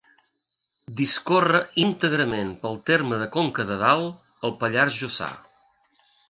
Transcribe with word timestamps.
Discorre 1.01 1.59
íntegrament 1.83 2.49
pel 2.63 2.79
terme 2.91 3.19
de 3.25 3.27
Conca 3.37 3.67
de 3.73 3.79
Dalt, 3.83 4.19
al 4.49 4.57
Pallars 4.65 4.99
Jussà. 5.03 5.29